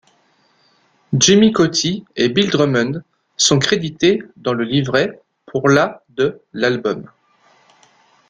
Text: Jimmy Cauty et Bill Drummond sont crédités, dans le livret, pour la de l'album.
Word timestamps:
Jimmy 1.13 1.53
Cauty 1.53 2.05
et 2.15 2.27
Bill 2.29 2.49
Drummond 2.49 3.03
sont 3.37 3.59
crédités, 3.59 4.23
dans 4.35 4.53
le 4.53 4.63
livret, 4.63 5.21
pour 5.45 5.69
la 5.69 6.03
de 6.09 6.41
l'album. 6.53 7.07